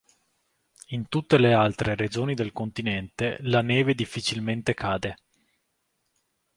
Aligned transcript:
In 0.87 1.09
tutte 1.09 1.37
le 1.37 1.53
altre 1.53 1.93
regioni 1.93 2.33
del 2.33 2.51
continente, 2.51 3.37
la 3.41 3.61
neve 3.61 3.93
difficilmente 3.93 4.73
cade. 4.73 5.15